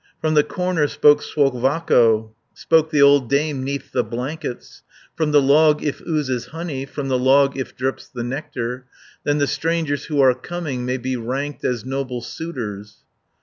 [0.19, 4.81] From the corner spoke Suovakko, Spoke the old dame 'neath the blankets:
[5.15, 8.87] 580 "From the log if oozes honey, From the log if drips the nectar,
[9.25, 13.03] Then the strangers who are coming, May be ranked as noble suitors."